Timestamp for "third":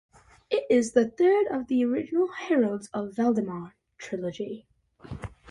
1.11-1.45